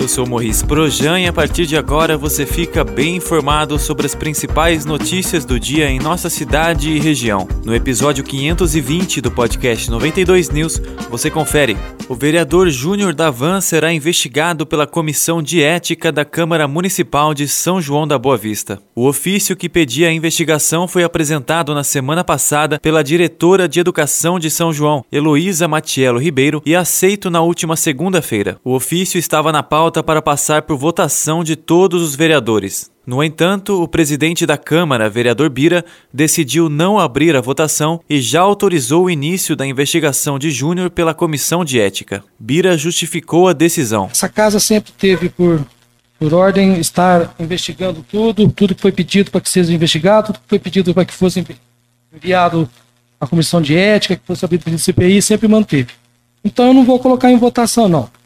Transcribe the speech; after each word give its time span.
Eu 0.00 0.06
sou 0.06 0.24
Morris 0.24 0.62
Projan 0.62 1.18
e 1.18 1.26
a 1.26 1.32
partir 1.32 1.66
de 1.66 1.76
agora 1.76 2.16
você 2.16 2.46
fica 2.46 2.84
bem 2.84 3.16
informado 3.16 3.76
sobre 3.80 4.06
as 4.06 4.14
principais 4.14 4.84
notícias 4.84 5.44
do 5.44 5.58
dia 5.58 5.90
em 5.90 5.98
nossa 5.98 6.30
cidade 6.30 6.90
e 6.90 7.00
região. 7.00 7.48
No 7.64 7.74
episódio 7.74 8.22
520 8.22 9.20
do 9.20 9.28
podcast 9.28 9.90
92 9.90 10.50
News, 10.50 10.80
você 11.10 11.28
confere. 11.28 11.76
O 12.08 12.14
vereador 12.14 12.70
Júnior 12.70 13.12
Davan 13.12 13.60
será 13.60 13.92
investigado 13.92 14.64
pela 14.64 14.86
Comissão 14.86 15.42
de 15.42 15.62
Ética 15.62 16.12
da 16.12 16.24
Câmara 16.24 16.68
Municipal 16.68 17.34
de 17.34 17.48
São 17.48 17.82
João 17.82 18.06
da 18.06 18.16
Boa 18.16 18.36
Vista. 18.36 18.80
O 18.94 19.06
ofício 19.06 19.56
que 19.56 19.68
pedia 19.68 20.08
a 20.08 20.12
investigação 20.12 20.86
foi 20.86 21.02
apresentado 21.02 21.74
na 21.74 21.82
semana 21.82 22.22
passada 22.22 22.78
pela 22.78 23.02
diretora 23.02 23.68
de 23.68 23.80
Educação 23.80 24.38
de 24.38 24.48
São 24.48 24.72
João, 24.72 25.04
Heloísa 25.10 25.66
Matiello 25.66 26.20
Ribeiro, 26.20 26.62
e 26.64 26.74
aceito 26.74 27.28
na 27.28 27.42
última 27.42 27.76
segunda-feira. 27.76 28.58
O 28.64 28.74
ofício 28.74 29.18
estava 29.18 29.52
na 29.52 29.62
pauta 29.62 29.87
pauta 29.88 30.02
para 30.02 30.20
passar 30.20 30.62
por 30.62 30.76
votação 30.76 31.42
de 31.42 31.56
todos 31.56 32.02
os 32.02 32.14
vereadores. 32.14 32.90
No 33.06 33.24
entanto, 33.24 33.82
o 33.82 33.88
presidente 33.88 34.44
da 34.44 34.58
Câmara, 34.58 35.08
vereador 35.08 35.48
Bira, 35.48 35.82
decidiu 36.12 36.68
não 36.68 36.98
abrir 36.98 37.34
a 37.34 37.40
votação 37.40 37.98
e 38.08 38.20
já 38.20 38.42
autorizou 38.42 39.04
o 39.04 39.10
início 39.10 39.56
da 39.56 39.66
investigação 39.66 40.38
de 40.38 40.50
Júnior 40.50 40.90
pela 40.90 41.14
comissão 41.14 41.64
de 41.64 41.80
ética. 41.80 42.22
Bira 42.38 42.76
justificou 42.76 43.48
a 43.48 43.54
decisão. 43.54 44.10
Essa 44.12 44.28
casa 44.28 44.60
sempre 44.60 44.92
teve 44.92 45.30
por, 45.30 45.64
por 46.18 46.34
ordem 46.34 46.78
estar 46.78 47.34
investigando 47.40 48.04
tudo, 48.10 48.46
tudo 48.50 48.74
que 48.74 48.82
foi 48.82 48.92
pedido 48.92 49.30
para 49.30 49.40
que 49.40 49.48
seja 49.48 49.72
investigado, 49.72 50.26
tudo 50.26 50.40
que 50.40 50.48
foi 50.50 50.58
pedido 50.58 50.92
para 50.92 51.06
que 51.06 51.14
fosse 51.14 51.42
enviado 52.12 52.68
à 53.18 53.26
comissão 53.26 53.62
de 53.62 53.74
ética, 53.74 54.16
que 54.16 54.26
fosse 54.26 54.44
abrido 54.44 54.64
pelo 54.64 54.78
CPI, 54.78 55.22
sempre 55.22 55.48
manteve. 55.48 55.92
Então 56.44 56.66
eu 56.66 56.74
não 56.74 56.84
vou 56.84 56.98
colocar 56.98 57.30
em 57.30 57.38
votação, 57.38 57.88
não. 57.88 58.17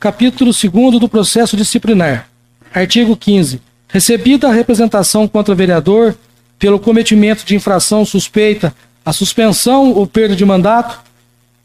Capítulo 0.00 0.50
2 0.50 0.98
do 0.98 1.06
processo 1.10 1.58
disciplinar. 1.58 2.26
Artigo 2.72 3.14
15. 3.14 3.60
Recebida 3.86 4.48
a 4.48 4.52
representação 4.52 5.28
contra 5.28 5.54
vereador 5.54 6.16
pelo 6.58 6.80
cometimento 6.80 7.44
de 7.44 7.54
infração 7.54 8.02
suspeita 8.06 8.74
a 9.04 9.12
suspensão 9.12 9.92
ou 9.92 10.06
perda 10.06 10.34
de 10.34 10.42
mandato, 10.42 10.98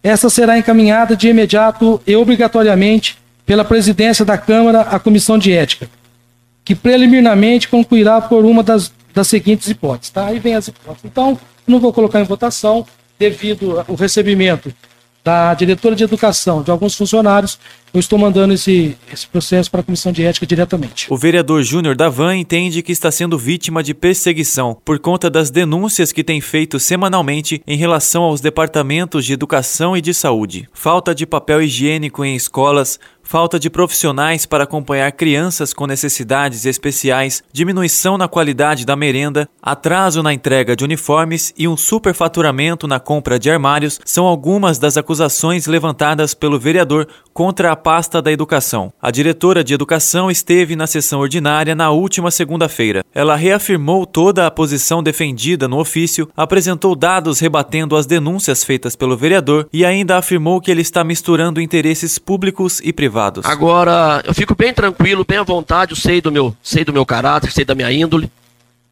essa 0.03 0.29
será 0.29 0.57
encaminhada 0.57 1.15
de 1.15 1.29
imediato 1.29 2.01
e 2.05 2.13
obrigatoriamente 2.13 3.17
pela 3.45 3.63
presidência 3.63 4.25
da 4.25 4.37
Câmara 4.37 4.81
à 4.81 4.99
Comissão 4.99 5.37
de 5.37 5.53
Ética, 5.53 5.89
que 6.65 6.75
preliminarmente 6.75 7.69
concluirá 7.69 8.19
por 8.19 8.43
uma 8.43 8.61
das, 8.61 8.91
das 9.13 9.29
seguintes 9.29 9.69
hipóteses. 9.69 10.09
Tá? 10.09 10.25
Aí 10.25 10.39
vem 10.39 10.55
as 10.55 10.67
hipóteses. 10.67 11.05
Então, 11.05 11.39
não 11.65 11.79
vou 11.79 11.93
colocar 11.93 12.19
em 12.19 12.25
votação, 12.25 12.85
devido 13.17 13.81
ao 13.87 13.95
recebimento 13.95 14.73
da 15.25 15.55
diretora 15.55 15.95
de 15.95 16.03
educação, 16.03 16.61
de 16.61 16.69
alguns 16.69 16.93
funcionários, 16.93 17.57
eu 17.91 17.99
estou 17.99 18.19
mandando 18.19 18.53
esse, 18.53 18.95
esse 19.11 19.25
processo 19.25 19.71
para 19.71 19.79
a 19.79 19.83
comissão 19.83 20.11
de 20.11 20.23
ética 20.23 20.45
diretamente. 20.45 21.07
O 21.09 21.17
vereador 21.17 21.63
Júnior 21.63 21.95
Davan 21.95 22.35
entende 22.35 22.83
que 22.83 22.91
está 22.91 23.09
sendo 23.09 23.35
vítima 23.35 23.81
de 23.81 23.95
perseguição 23.95 24.77
por 24.85 24.99
conta 24.99 25.27
das 25.27 25.49
denúncias 25.49 26.11
que 26.11 26.23
tem 26.23 26.39
feito 26.41 26.79
semanalmente 26.79 27.63
em 27.65 27.75
relação 27.75 28.21
aos 28.21 28.39
departamentos 28.39 29.25
de 29.25 29.33
educação 29.33 29.97
e 29.97 30.01
de 30.01 30.13
saúde. 30.13 30.69
Falta 30.73 31.15
de 31.15 31.25
papel 31.25 31.63
higiênico 31.63 32.23
em 32.23 32.35
escolas, 32.35 32.99
falta 33.25 33.59
de 33.59 33.69
profissionais 33.69 34.45
para 34.45 34.63
acompanhar 34.63 35.11
crianças 35.11 35.73
com 35.73 35.87
necessidades 35.87 36.63
especiais, 36.65 37.43
diminuição 37.51 38.17
na 38.17 38.27
qualidade 38.27 38.85
da 38.85 38.95
merenda, 38.95 39.49
atraso 39.61 40.21
na 40.21 40.31
entrega 40.31 40.75
de 40.75 40.83
uniformes 40.83 41.51
e 41.57 41.67
um 41.67 41.75
superfaturamento 41.75 42.87
na 42.87 42.99
compra 42.99 43.39
de 43.39 43.49
armários 43.49 43.99
são 44.05 44.25
algumas 44.25 44.77
das 44.77 44.95
acusações 44.95 45.65
levantadas 45.65 46.33
pelo 46.33 46.59
vereador 46.59 47.07
contra 47.33 47.71
a 47.71 47.75
pasta 47.75 48.21
da 48.21 48.31
educação. 48.31 48.93
A 49.01 49.09
diretora 49.09 49.63
de 49.63 49.73
educação 49.73 50.29
esteve 50.29 50.75
na 50.75 50.85
sessão 50.85 51.19
ordinária 51.19 51.73
na 51.73 51.89
última 51.89 52.29
segunda-feira. 52.29 53.03
Ela 53.13 53.35
reafirmou 53.35 54.05
toda 54.05 54.45
a 54.45 54.51
posição 54.51 55.01
defendida 55.01 55.67
no 55.67 55.79
ofício, 55.79 56.29
apresentou 56.37 56.95
dados 56.95 57.39
rebatendo 57.39 57.95
as 57.95 58.05
denúncias 58.05 58.63
feitas 58.63 58.95
pelo 58.95 59.17
vereador 59.17 59.67
e 59.73 59.83
ainda 59.83 60.15
afirmou 60.17 60.61
que 60.61 60.69
ele 60.69 60.81
está 60.81 61.03
misturando 61.03 61.59
interesses 61.59 62.19
públicos 62.19 62.79
e 62.83 62.93
privados 62.93 63.14
privados. 63.15 63.45
Agora, 63.45 64.21
eu 64.25 64.33
fico 64.33 64.53
bem 64.53 64.73
tranquilo, 64.73 65.25
bem 65.25 65.37
à 65.37 65.43
vontade, 65.43 65.93
eu 65.93 65.95
sei 65.95 66.19
do 66.19 66.31
meu, 66.31 66.55
sei 66.61 66.83
do 66.83 66.91
meu 66.91 67.05
caráter, 67.05 67.51
sei 67.51 67.63
da 67.63 67.73
minha 67.73 67.91
índole. 67.91 68.29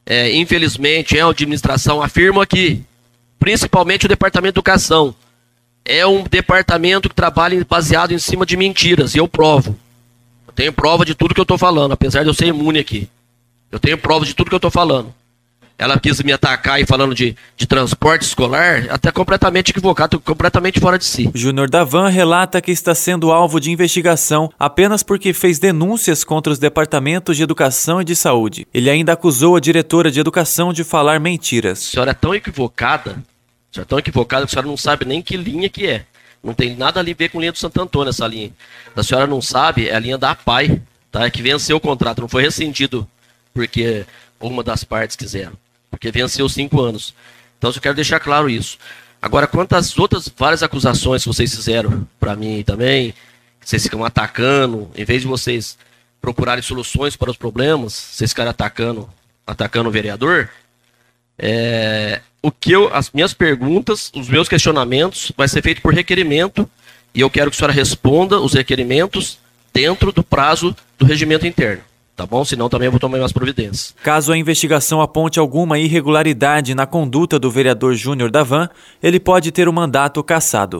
É, 0.06 0.34
infelizmente, 0.36 1.20
a 1.20 1.28
administração 1.28 2.02
afirma 2.02 2.46
que, 2.46 2.82
principalmente 3.38 4.06
o 4.06 4.10
Departamento 4.10 4.54
de 4.54 4.60
Educação, 4.60 5.14
é 5.84 6.08
um 6.08 6.24
departamento 6.24 7.10
que 7.10 7.16
trabalha 7.16 7.66
baseado 7.70 8.14
em 8.14 8.20
cima 8.20 8.46
de 8.46 8.56
mentiras, 8.56 9.14
e 9.14 9.18
eu 9.18 9.28
provo. 9.28 9.78
Eu 10.48 10.54
tenho 10.54 10.72
prova 10.72 11.06
de 11.06 11.14
tudo 11.14 11.34
que 11.34 11.40
eu 11.40 11.44
estou 11.44 11.58
falando, 11.58 11.92
apesar 11.92 12.24
de 12.24 12.30
eu 12.30 12.34
ser 12.34 12.48
imune 12.48 12.80
aqui. 12.80 13.10
Eu 13.70 13.80
tenho 13.80 13.98
prova 13.98 14.26
de 14.26 14.34
tudo 14.34 14.50
que 14.50 14.56
eu 14.56 14.58
estou 14.58 14.72
falando 14.72 15.14
ela 15.84 16.00
quis 16.00 16.22
me 16.24 16.32
atacar 16.32 16.80
e 16.80 16.86
falando 16.86 17.14
de, 17.14 17.36
de 17.58 17.68
transporte 17.68 18.22
escolar, 18.22 18.88
até 18.90 19.12
completamente 19.12 19.72
equivocado, 19.72 20.18
completamente 20.18 20.80
fora 20.80 20.98
de 20.98 21.04
si. 21.04 21.30
Júnior 21.36 21.70
Davan 21.70 22.08
relata 22.08 22.62
que 22.62 22.72
está 22.72 22.96
sendo 22.96 23.34
alvo 23.34 23.60
de 23.60 23.70
investigação 23.70 24.50
apenas 24.58 25.04
porque 25.04 25.34
fez 25.34 25.60
denúncias 25.60 26.24
contra 26.24 26.54
os 26.54 26.58
departamentos 26.58 27.36
de 27.36 27.44
educação 27.44 28.02
e 28.02 28.06
de 28.06 28.16
saúde. 28.16 28.66
Ele 28.74 28.90
ainda 28.90 29.12
acusou 29.12 29.58
a 29.58 29.60
diretora 29.60 30.10
de 30.10 30.22
educação 30.22 30.72
de 30.72 30.86
falar 30.86 31.20
mentiras. 31.20 31.80
A 31.80 31.92
senhora 31.92 32.12
é 32.12 32.14
tão 32.14 32.34
equivocada, 32.34 33.12
a 33.12 33.74
senhora 33.74 33.86
é 33.86 33.86
tão 33.86 34.00
equivocada 34.00 34.46
que 34.46 34.52
a 34.52 34.54
senhora 34.54 34.68
não 34.70 34.78
sabe 34.78 35.04
nem 35.04 35.22
que 35.22 35.36
linha 35.36 35.68
que 35.68 35.86
é. 35.86 36.06
Não 36.42 36.54
tem 36.54 36.78
nada 36.78 37.02
a 37.02 37.04
ver 37.04 37.28
com 37.28 37.42
linha 37.42 37.52
do 37.52 37.58
Santo 37.58 37.82
Antônio 37.82 38.10
essa 38.10 38.26
linha. 38.26 38.52
A 38.96 39.04
senhora 39.04 39.28
não 39.28 39.42
sabe, 39.42 39.90
é 39.90 39.96
a 39.96 40.00
linha 40.00 40.18
da 40.18 40.32
APAI, 40.32 40.82
tá? 41.12 41.26
É 41.26 41.30
que 41.30 41.42
venceu 41.42 41.76
o 41.76 41.82
contrato, 41.82 42.22
não 42.22 42.30
foi 42.30 42.42
rescindido 42.44 43.06
porque 43.54 44.06
uma 44.40 44.64
das 44.64 44.86
partes 44.86 45.18
quiseram 45.18 45.62
porque 45.94 46.12
venceu 46.12 46.50
cinco 46.50 46.82
anos. 46.82 47.14
Então 47.58 47.72
eu 47.72 47.80
quero 47.80 47.94
deixar 47.94 48.20
claro 48.20 48.50
isso. 48.50 48.80
Agora, 49.22 49.46
quanto 49.46 49.74
às 49.74 49.98
outras 49.98 50.28
várias 50.36 50.64
acusações 50.64 51.22
que 51.22 51.28
vocês 51.28 51.54
fizeram 51.56 52.06
para 52.20 52.36
mim 52.36 52.64
também, 52.64 53.14
vocês 53.64 53.84
ficam 53.84 54.04
atacando, 54.04 54.90
em 54.96 55.06
vez 55.06 55.22
de 55.22 55.28
vocês 55.28 55.78
procurarem 56.20 56.64
soluções 56.64 57.16
para 57.16 57.30
os 57.30 57.38
problemas, 57.38 57.94
vocês 57.94 58.32
ficaram 58.32 58.50
atacando, 58.50 59.08
atacando 59.46 59.88
o 59.88 59.92
vereador, 59.92 60.50
é, 61.38 62.22
o 62.42 62.52
que 62.52 62.72
eu, 62.72 62.94
as 62.94 63.12
minhas 63.12 63.34
perguntas, 63.34 64.12
os 64.16 64.28
meus 64.28 64.50
questionamentos, 64.50 65.32
vai 65.38 65.48
ser 65.48 65.62
feito 65.62 65.82
por 65.82 65.94
requerimento 65.94 66.70
e 67.14 67.22
eu 67.22 67.30
quero 67.30 67.52
que 67.52 67.56
a 67.56 67.60
senhora 67.60 67.74
responda 67.74 68.40
os 68.40 68.54
requerimentos 68.54 69.38
dentro 69.72 70.12
do 70.12 70.24
prazo 70.24 70.76
do 70.98 71.06
regimento 71.06 71.46
interno 71.46 71.84
tá 72.16 72.26
bom? 72.26 72.44
Senão 72.46 72.70
também 72.70 72.88
eu 72.88 72.92
vou 72.92 73.00
tomar 73.00 73.18
umas 73.20 73.32
providências. 73.32 73.94
Caso 74.04 74.32
a 74.32 74.38
investigação 74.38 75.02
aponte 75.02 75.40
alguma 75.40 75.80
irregularidade 75.80 76.76
na 76.76 76.86
conduta 76.86 77.40
do 77.40 77.50
vereador 77.52 77.96
Júnior 77.96 78.32
Davan, 78.32 78.70
ele 79.02 79.20
pode 79.20 79.52
ter 79.52 79.68
o 79.68 79.74
mandato 79.74 80.24
cassado. 80.24 80.80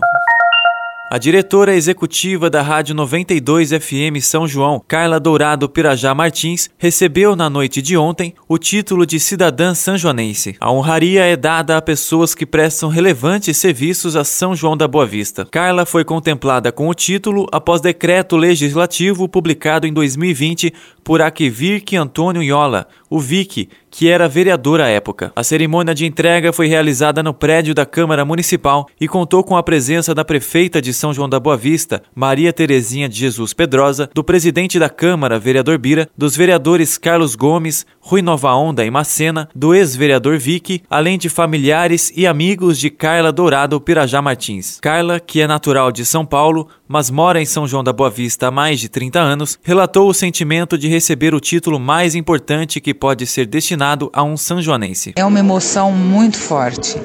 A 1.14 1.20
diretora 1.20 1.76
executiva 1.76 2.50
da 2.50 2.64
Rádio 2.64 2.96
92 2.96 3.70
FM 3.70 4.20
São 4.20 4.48
João, 4.48 4.84
Carla 4.88 5.20
Dourado 5.20 5.70
Pirajá 5.70 6.12
Martins, 6.16 6.72
recebeu 6.76 7.36
na 7.36 7.52
noite 7.52 7.84
de 7.84 7.96
ontem 7.96 8.34
o 8.50 8.58
título 8.58 9.06
de 9.06 9.20
cidadã 9.20 9.76
sanjoanense. 9.76 10.56
A 10.60 10.72
honraria 10.72 11.24
é 11.24 11.36
dada 11.38 11.78
a 11.78 11.82
pessoas 11.84 12.34
que 12.34 12.48
prestam 12.48 12.90
relevantes 12.90 13.58
serviços 13.58 14.16
a 14.16 14.24
São 14.24 14.56
João 14.56 14.76
da 14.76 14.88
Boa 14.88 15.06
Vista. 15.06 15.46
Carla 15.52 15.86
foi 15.86 16.04
contemplada 16.04 16.72
com 16.72 16.88
o 16.90 16.96
título 16.96 17.46
após 17.52 17.80
decreto 17.80 18.36
legislativo 18.36 19.30
publicado 19.30 19.86
em 19.86 19.94
2020 19.94 20.74
por 21.04 21.22
Akvirk 21.22 21.96
Antônio 21.96 22.42
Iola, 22.42 22.88
o 23.08 23.20
Vic, 23.20 23.70
que 23.94 24.10
era 24.10 24.28
vereador 24.28 24.82
à 24.82 24.88
época. 24.88 25.32
A 25.36 25.44
cerimônia 25.44 25.94
de 25.94 26.04
entrega 26.04 26.52
foi 26.52 26.66
realizada 26.66 27.22
no 27.22 27.32
prédio 27.32 27.76
da 27.76 27.86
Câmara 27.86 28.26
Municipal 28.26 28.88
e 29.00 29.08
contou 29.08 29.44
com 29.44 29.56
a 29.56 29.62
presença 29.62 30.16
da 30.16 30.26
prefeita 30.26 30.82
de 30.82 30.92
São 30.92 31.14
João 31.14 31.30
da 31.30 31.40
Boa 31.40 31.56
Vista, 31.56 32.02
Maria 32.16 32.52
Terezinha 32.52 33.08
de 33.08 33.16
Jesus 33.16 33.54
Pedrosa, 33.54 34.10
do 34.12 34.24
presidente 34.24 34.80
da 34.80 34.90
Câmara, 34.90 35.38
vereador 35.38 35.78
Bira, 35.78 36.10
dos 36.18 36.36
vereadores 36.36 36.98
Carlos 36.98 37.36
Gomes, 37.36 37.86
Rui 38.00 38.24
Nova 38.24 38.56
Onda 38.56 38.84
e 38.84 38.90
Macena, 38.90 39.48
do 39.56 39.76
ex-vereador 39.76 40.40
Vic, 40.40 40.82
além 40.90 41.20
de 41.20 41.30
familiares 41.30 42.12
e 42.16 42.26
amigos 42.26 42.80
de 42.80 42.90
Carla 42.90 43.32
Dourado 43.32 43.80
Pirajá 43.80 44.24
Martins. 44.24 44.80
Carla, 44.82 45.20
que 45.20 45.40
é 45.40 45.46
natural 45.46 45.92
de 45.92 46.04
São 46.04 46.26
Paulo, 46.26 46.68
mas 46.94 47.10
mora 47.10 47.42
em 47.42 47.46
São 47.46 47.68
João 47.68 47.84
da 47.84 47.92
Boa 47.92 48.12
Vista 48.12 48.50
há 48.50 48.52
mais 48.52 48.80
de 48.80 48.88
30 48.88 49.20
anos, 49.20 49.58
relatou 49.64 50.08
o 50.08 50.14
sentimento 50.14 50.78
de 50.78 50.88
receber 50.88 51.34
o 51.34 51.40
título 51.40 51.80
mais 51.80 52.14
importante 52.14 52.80
que 52.80 52.94
pode 52.94 53.26
ser 53.26 53.48
destinado 53.48 54.12
a 54.14 54.22
um 54.22 54.38
sanjoanense. 54.38 55.14
É 55.16 55.26
uma 55.26 55.40
emoção 55.40 55.92
muito 55.92 56.38
forte. 56.38 56.96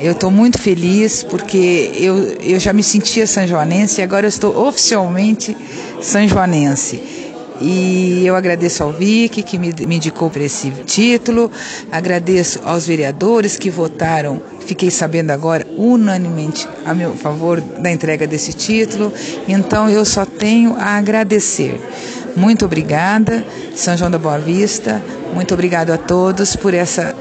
Eu 0.00 0.10
estou 0.10 0.28
muito 0.28 0.58
feliz 0.58 1.22
porque 1.22 1.92
eu, 1.94 2.16
eu 2.40 2.58
já 2.58 2.72
me 2.72 2.82
sentia 2.82 3.28
sanjoanense 3.28 4.00
e 4.00 4.02
agora 4.02 4.26
eu 4.26 4.28
estou 4.28 4.66
oficialmente 4.66 5.56
sanjoanense. 6.02 7.27
E 7.60 8.24
eu 8.24 8.36
agradeço 8.36 8.82
ao 8.82 8.92
Vic, 8.92 9.42
que 9.42 9.58
me, 9.58 9.74
me 9.86 9.96
indicou 9.96 10.30
para 10.30 10.44
esse 10.44 10.70
título, 10.86 11.50
agradeço 11.90 12.60
aos 12.64 12.86
vereadores 12.86 13.56
que 13.56 13.68
votaram, 13.68 14.40
fiquei 14.60 14.90
sabendo 14.90 15.30
agora, 15.30 15.66
unanimemente 15.76 16.68
a 16.84 16.94
meu 16.94 17.14
favor 17.14 17.60
da 17.60 17.90
entrega 17.90 18.26
desse 18.26 18.52
título. 18.52 19.12
Então 19.48 19.90
eu 19.90 20.04
só 20.04 20.24
tenho 20.24 20.76
a 20.76 20.96
agradecer. 20.96 21.80
Muito 22.36 22.64
obrigada, 22.64 23.44
São 23.74 23.96
João 23.96 24.10
da 24.10 24.18
Boa 24.18 24.38
Vista. 24.38 25.02
Muito 25.34 25.54
obrigado 25.54 25.90
a 25.90 25.98
todos 25.98 26.54
por 26.54 26.72
essa 26.72 27.14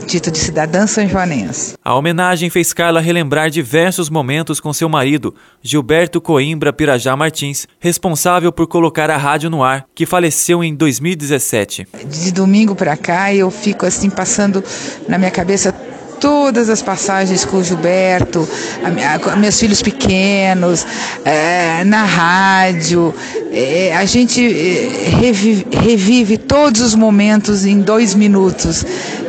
título 0.00 0.32
de 0.32 0.38
cidadã 0.38 0.86
sanjoanense. 0.86 1.74
A 1.84 1.94
homenagem 1.94 2.50
fez 2.50 2.72
Carla 2.72 3.00
relembrar 3.00 3.50
diversos 3.50 4.10
momentos 4.10 4.60
com 4.60 4.72
seu 4.72 4.88
marido, 4.88 5.34
Gilberto 5.62 6.20
Coimbra 6.20 6.72
Pirajá 6.72 7.16
Martins, 7.16 7.66
responsável 7.78 8.52
por 8.52 8.66
colocar 8.66 9.10
a 9.10 9.16
rádio 9.16 9.50
no 9.50 9.62
ar, 9.62 9.86
que 9.94 10.06
faleceu 10.06 10.64
em 10.64 10.74
2017. 10.74 11.86
De 12.06 12.32
domingo 12.32 12.74
para 12.74 12.96
cá 12.96 13.34
eu 13.34 13.50
fico 13.50 13.86
assim 13.86 14.10
passando 14.10 14.62
na 15.08 15.18
minha 15.18 15.30
cabeça 15.30 15.74
todas 16.20 16.68
as 16.68 16.82
passagens 16.82 17.44
com 17.44 17.56
o 17.56 17.64
Gilberto, 17.64 18.46
a, 18.84 19.32
a, 19.32 19.36
meus 19.36 19.58
filhos 19.58 19.82
pequenos, 19.82 20.86
é, 21.24 21.82
na 21.84 22.04
rádio. 22.04 23.14
É, 23.50 23.96
a 23.96 24.04
gente 24.04 24.44
é, 24.44 25.08
revive, 25.08 25.66
revive, 25.72 26.38
todos 26.38 26.82
os 26.82 26.94
momentos 26.94 27.64
em 27.64 27.80
dois 27.80 28.14
minutos. 28.14 28.84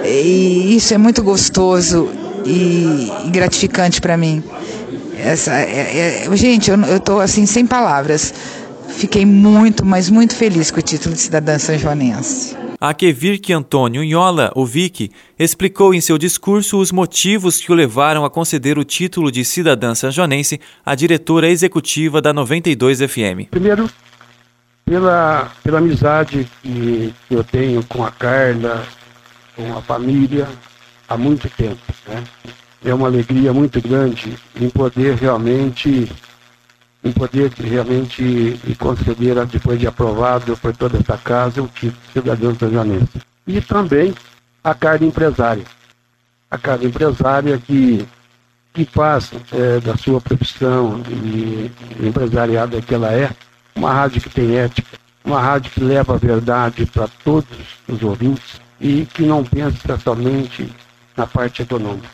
E 0.05 0.75
isso 0.75 0.93
é 0.93 0.97
muito 0.97 1.23
gostoso 1.23 2.09
e, 2.45 3.11
e 3.25 3.29
gratificante 3.29 4.01
para 4.01 4.17
mim. 4.17 4.43
Essa, 5.17 5.53
é, 5.53 6.25
é, 6.27 6.35
gente, 6.35 6.69
eu 6.69 6.97
estou 6.97 7.21
assim 7.21 7.45
sem 7.45 7.65
palavras. 7.65 8.33
Fiquei 8.89 9.25
muito, 9.25 9.85
mas 9.85 10.09
muito 10.09 10.35
feliz 10.35 10.69
com 10.69 10.79
o 10.79 10.83
título 10.83 11.15
de 11.15 11.21
cidadã 11.21 11.57
sanjoanense. 11.57 12.60
A 12.83 12.95
Kevirk 12.95 13.53
Antônio 13.53 14.03
Nhola, 14.03 14.51
o 14.55 14.65
Vic, 14.65 15.11
explicou 15.37 15.93
em 15.93 16.01
seu 16.01 16.17
discurso 16.17 16.79
os 16.79 16.91
motivos 16.91 17.61
que 17.61 17.71
o 17.71 17.75
levaram 17.75 18.25
a 18.25 18.29
conceder 18.29 18.79
o 18.79 18.83
título 18.83 19.31
de 19.31 19.45
cidadã 19.45 19.93
sanjonense 19.93 20.59
à 20.83 20.95
diretora 20.95 21.47
executiva 21.47 22.19
da 22.19 22.33
92 22.33 23.01
FM. 23.01 23.51
Primeiro, 23.51 23.87
pela, 24.83 25.51
pela 25.63 25.77
amizade 25.77 26.49
que, 26.63 27.13
que 27.29 27.35
eu 27.35 27.43
tenho 27.43 27.83
com 27.85 28.03
a 28.03 28.09
Carla, 28.09 28.83
com 29.55 29.77
a 29.77 29.81
família, 29.83 30.47
há 31.07 31.15
muito 31.15 31.47
tempo. 31.51 31.79
Né? 32.07 32.23
É 32.83 32.91
uma 32.91 33.05
alegria 33.05 33.53
muito 33.53 33.79
grande 33.79 34.35
em 34.59 34.71
poder 34.71 35.17
realmente 35.17 36.11
em 37.03 37.11
poder 37.11 37.51
realmente 37.53 38.59
e 38.65 38.75
conceder, 38.75 39.43
depois 39.45 39.79
de 39.79 39.87
aprovado 39.87 40.55
por 40.57 40.75
toda 40.75 40.97
essa 40.97 41.17
casa, 41.17 41.61
o 41.61 41.67
título 41.67 42.01
de 42.07 42.13
cidadão 42.13 42.55
sanjanense. 42.55 43.21
E 43.47 43.59
também 43.59 44.13
a 44.63 44.73
carga 44.73 45.05
empresária. 45.05 45.63
A 46.49 46.57
carga 46.57 46.85
empresária 46.85 47.57
que, 47.57 48.07
que 48.73 48.85
faz 48.85 49.31
é, 49.51 49.79
da 49.79 49.97
sua 49.97 50.21
profissão 50.21 51.01
e 51.09 51.71
empresariada 51.99 52.81
que 52.81 52.93
ela 52.93 53.11
é, 53.11 53.31
uma 53.75 53.91
rádio 53.91 54.21
que 54.21 54.29
tem 54.29 54.57
ética, 54.57 54.99
uma 55.25 55.41
rádio 55.41 55.71
que 55.71 55.83
leva 55.83 56.13
a 56.13 56.17
verdade 56.17 56.85
para 56.85 57.07
todos 57.23 57.57
os 57.87 58.03
ouvintes 58.03 58.61
e 58.79 59.05
que 59.05 59.23
não 59.23 59.43
pensa 59.43 59.97
somente 59.97 60.71
na 61.15 61.25
parte 61.25 61.61
econômica. 61.61 62.09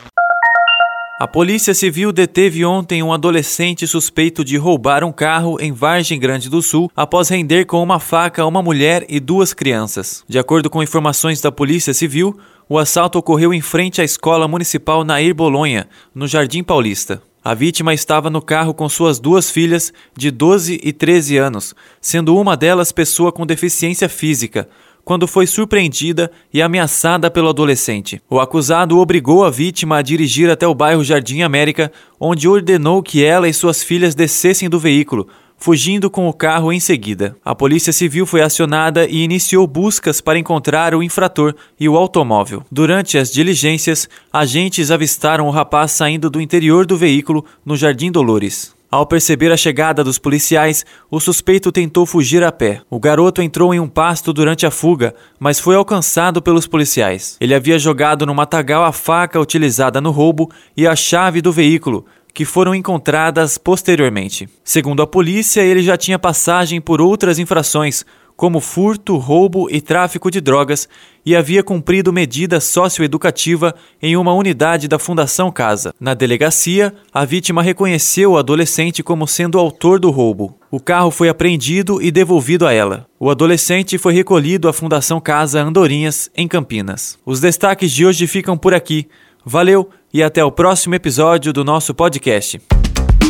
A 1.20 1.28
Polícia 1.28 1.74
Civil 1.74 2.12
deteve 2.12 2.64
ontem 2.64 3.02
um 3.02 3.12
adolescente 3.12 3.88
suspeito 3.88 4.46
de 4.46 4.56
roubar 4.56 5.04
um 5.04 5.12
carro 5.12 5.60
em 5.60 5.72
Vargem 5.72 6.20
Grande 6.20 6.48
do 6.48 6.62
Sul 6.62 6.92
após 6.96 7.28
render 7.30 7.66
com 7.66 7.82
uma 7.82 8.00
faca 8.00 8.46
uma 8.46 8.62
mulher 8.62 9.04
e 9.10 9.20
duas 9.20 9.52
crianças. 9.52 10.24
De 10.28 10.38
acordo 10.38 10.70
com 10.70 10.84
informações 10.84 11.42
da 11.42 11.52
Polícia 11.52 11.92
Civil, 11.92 12.38
o 12.70 12.78
assalto 12.78 13.18
ocorreu 13.18 13.52
em 13.52 13.62
frente 13.62 14.00
à 14.00 14.04
Escola 14.04 14.48
Municipal 14.48 15.04
Nair 15.04 15.34
Bolonha, 15.34 15.90
no 16.14 16.28
Jardim 16.28 16.62
Paulista. 16.62 17.20
A 17.44 17.56
vítima 17.56 17.96
estava 17.96 18.30
no 18.30 18.42
carro 18.42 18.76
com 18.76 18.88
suas 18.88 19.20
duas 19.20 19.50
filhas, 19.50 19.92
de 20.16 20.30
12 20.30 20.80
e 20.84 20.94
13 20.94 21.38
anos, 21.38 21.74
sendo 22.00 22.38
uma 22.38 22.56
delas 22.56 22.92
pessoa 22.92 23.32
com 23.32 23.44
deficiência 23.44 24.08
física, 24.08 24.70
quando 25.08 25.26
foi 25.26 25.48
surpreendida 25.48 26.30
e 26.54 26.62
ameaçada 26.62 27.32
pelo 27.32 27.48
adolescente. 27.48 28.22
O 28.30 28.42
acusado 28.42 29.00
obrigou 29.00 29.46
a 29.46 29.50
vítima 29.50 29.96
a 29.96 30.02
dirigir 30.02 30.50
até 30.50 30.68
o 30.68 30.76
bairro 30.76 31.02
Jardim 31.02 31.44
América, 31.44 31.90
onde 32.20 32.46
ordenou 32.46 33.02
que 33.02 33.24
ela 33.24 33.48
e 33.48 33.54
suas 33.54 33.82
filhas 33.82 34.14
descessem 34.14 34.70
do 34.70 34.78
veículo, 34.78 35.26
fugindo 35.58 36.10
com 36.10 36.28
o 36.28 36.34
carro 36.34 36.74
em 36.74 36.80
seguida. 36.82 37.38
A 37.46 37.56
Polícia 37.56 37.94
Civil 37.94 38.26
foi 38.26 38.42
acionada 38.42 39.08
e 39.08 39.24
iniciou 39.24 39.66
buscas 39.66 40.20
para 40.20 40.38
encontrar 40.38 40.94
o 40.94 41.02
infrator 41.02 41.56
e 41.80 41.88
o 41.88 41.96
automóvel. 41.96 42.66
Durante 42.70 43.18
as 43.18 43.32
diligências, 43.32 44.10
agentes 44.32 44.92
avistaram 44.92 45.48
o 45.48 45.52
rapaz 45.52 45.94
saindo 45.94 46.30
do 46.30 46.42
interior 46.42 46.86
do 46.86 46.98
veículo 46.98 47.46
no 47.66 47.78
Jardim 47.78 48.12
Dolores. 48.12 48.77
Ao 48.90 49.06
perceber 49.06 49.52
a 49.52 49.58
chegada 49.58 50.02
dos 50.02 50.18
policiais, 50.18 50.86
o 51.12 51.20
suspeito 51.20 51.74
tentou 51.74 52.06
fugir 52.06 52.42
a 52.42 52.54
pé. 52.54 52.82
O 52.90 53.02
garoto 53.02 53.42
entrou 53.42 53.74
em 53.74 53.82
um 53.82 53.88
pasto 53.88 54.32
durante 54.32 54.66
a 54.66 54.72
fuga, 54.72 55.14
mas 55.38 55.60
foi 55.60 55.76
alcançado 55.76 56.42
pelos 56.42 56.66
policiais. 56.66 57.36
Ele 57.42 57.54
havia 57.54 57.78
jogado 57.78 58.26
no 58.26 58.34
matagal 58.34 58.86
a 58.86 58.94
faca 58.94 59.42
utilizada 59.42 60.00
no 60.00 60.10
roubo 60.10 60.50
e 60.76 60.88
a 60.88 60.96
chave 60.96 61.42
do 61.42 61.52
veículo, 61.52 62.06
que 62.34 62.46
foram 62.46 62.74
encontradas 62.74 63.58
posteriormente. 63.58 64.48
Segundo 64.64 65.02
a 65.02 65.08
polícia, 65.08 65.60
ele 65.60 65.82
já 65.82 65.98
tinha 65.98 66.18
passagem 66.18 66.80
por 66.80 67.02
outras 67.02 67.40
infrações, 67.40 68.06
como 68.38 68.62
furto, 68.62 69.18
roubo 69.18 69.68
e 69.70 69.82
tráfico 69.82 70.30
de 70.30 70.40
drogas 70.40 70.88
e 71.26 71.36
havia 71.36 71.64
cumprido 71.64 72.14
medida 72.14 72.62
socioeducativa 72.62 73.74
em 74.00 74.16
uma 74.16 74.32
unidade 74.32 74.88
da 74.88 75.00
Fundação 75.00 75.52
Casa. 75.52 75.94
Na 76.00 76.14
delegacia, 76.14 76.94
a 77.12 77.26
vítima 77.26 77.64
reconheceu 77.64 78.34
o 78.34 78.38
adolescente 78.38 79.02
como 79.02 79.28
sendo 79.28 79.56
o 79.56 79.60
autor 79.60 80.00
do 80.00 80.12
roubo. 80.12 80.56
O 80.70 80.80
carro 80.80 81.10
foi 81.10 81.30
apreendido 81.30 82.00
e 82.00 82.12
devolvido 82.12 82.68
a 82.68 82.72
ela. 82.72 83.08
O 83.20 83.32
adolescente 83.32 83.98
foi 83.98 84.14
recolhido 84.14 84.70
à 84.70 84.74
Fundação 84.74 85.20
Casa 85.20 85.62
Andorinhas, 85.62 86.30
em 86.36 86.48
Campinas. 86.48 87.18
Os 87.26 87.42
destaques 87.42 87.92
de 87.92 88.06
hoje 88.06 88.28
ficam 88.28 88.56
por 88.56 88.74
aqui. 88.74 89.08
Valeu 89.44 89.90
e 90.14 90.22
até 90.22 90.44
o 90.46 90.52
próximo 90.52 90.94
episódio 90.94 91.52
do 91.52 91.64
nosso 91.64 91.94
podcast. 91.94 92.62